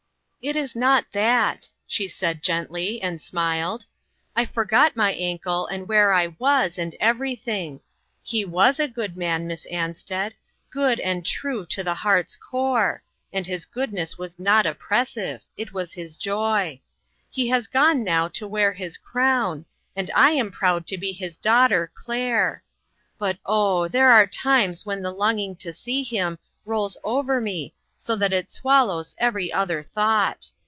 [0.51, 3.85] "It is not that," she said gently, and smiled."
[4.35, 7.79] I forgot my ankle, and where I was, and everything.
[8.23, 10.33] He was a good man, Miss Ansted;
[10.71, 15.93] good and true to the heart's core, and his goodness was not oppressive, it was
[15.93, 16.81] his joy.
[17.29, 19.65] He has gone now to wear his crown,
[19.95, 22.63] and I am proud to be his daughter Claire.
[23.19, 28.15] But oh, there are times when the longing to see him rolls over me so
[28.15, 30.47] that it swallows every other thought."